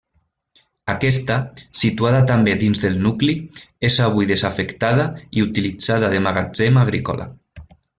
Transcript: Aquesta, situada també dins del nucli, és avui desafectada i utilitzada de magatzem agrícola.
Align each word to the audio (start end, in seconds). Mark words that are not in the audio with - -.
Aquesta, 0.93 1.37
situada 1.81 2.23
també 2.33 2.57
dins 2.63 2.81
del 2.87 2.99
nucli, 3.05 3.37
és 3.93 4.01
avui 4.09 4.33
desafectada 4.35 5.09
i 5.39 5.49
utilitzada 5.49 6.15
de 6.17 6.27
magatzem 6.31 6.87
agrícola. 6.89 7.35